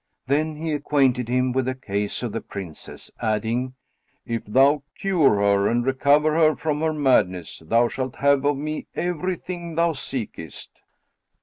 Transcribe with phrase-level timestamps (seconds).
[0.25, 3.75] Then he acquainted him with the case of the Princess, adding,
[4.25, 8.87] "If thou cure her and recover her from her madness, thou shalt have of me
[8.95, 10.71] everything thou seekest."